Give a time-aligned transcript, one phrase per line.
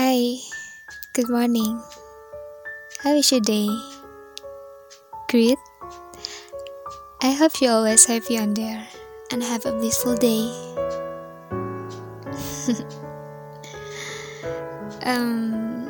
[0.00, 0.40] Hi,
[1.12, 1.76] good morning.
[3.04, 3.68] How is your day?
[5.28, 5.60] Great.
[7.20, 8.88] I hope you always happy on there
[9.30, 10.48] and have a blissful day.
[15.04, 15.84] um,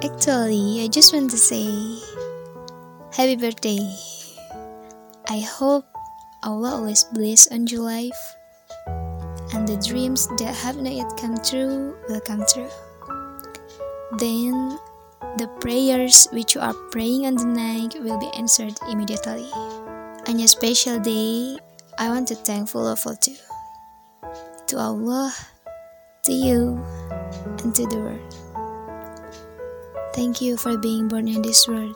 [0.00, 1.68] actually, I just want to say
[3.12, 3.84] happy birthday.
[5.28, 5.84] I hope
[6.40, 8.16] Allah always bless on your life
[9.52, 12.72] and the dreams that have not yet come true will come true.
[14.18, 14.78] Then
[15.36, 19.46] the prayers which you are praying on the night will be answered immediately.
[20.26, 21.56] On your special day,
[21.98, 23.36] I want to thankful of all too.
[24.66, 25.32] To Allah,
[26.24, 26.82] to you,
[27.62, 28.34] and to the world.
[30.14, 31.94] Thank you for being born in this world.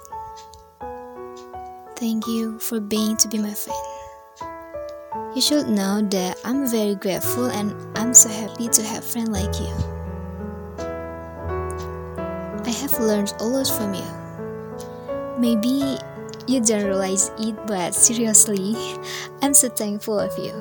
[1.96, 3.78] Thank you for being to be my friend.
[5.34, 9.58] You should know that I'm very grateful and I'm so happy to have friend like
[9.58, 9.93] you.
[12.94, 14.06] Have learned a lot from you.
[15.38, 15.98] Maybe
[16.46, 18.76] you don't realize it, but seriously,
[19.42, 20.54] I'm so thankful of you.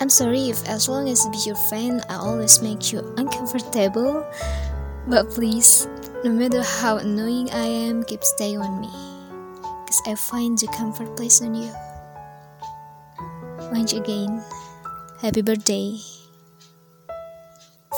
[0.00, 4.26] I'm sorry if as long as be your friend, I always make you uncomfortable,
[5.08, 5.88] but please,
[6.22, 8.92] no matter how annoying I am, keep staying on me,
[9.62, 11.72] cause I find the comfort place on you.
[13.72, 14.44] Once again,
[15.22, 15.96] happy birthday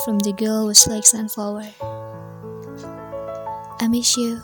[0.05, 1.98] from the girl who likes sunflower.
[3.81, 4.41] i miss you